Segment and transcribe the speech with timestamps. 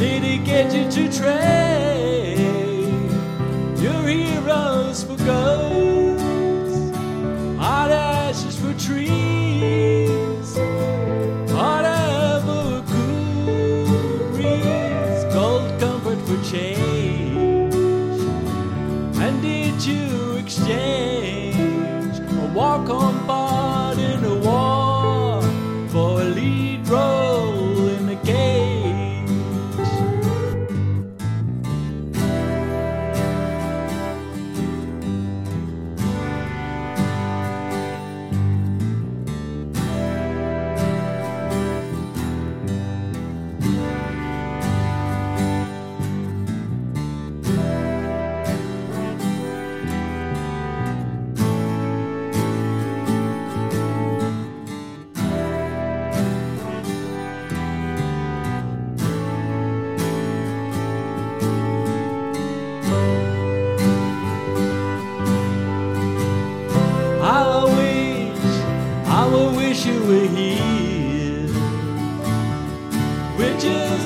[0.00, 2.38] Did he get you to trade
[3.78, 6.96] your heroes for ghosts?
[7.58, 10.56] Hot ashes for trees,
[11.52, 17.74] whatever cool breeze, gold comfort for change.
[19.20, 23.49] And did you exchange a walk-on part in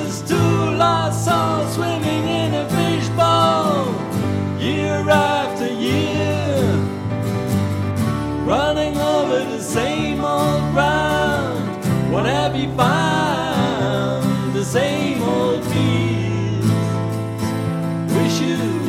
[0.05, 3.85] is two lost souls swimming in a fishbowl
[4.59, 6.61] year after year,
[8.45, 11.65] running over the same old ground.
[12.13, 14.53] What have you found?
[14.53, 16.71] The same old fields.
[18.15, 18.84] Wish you.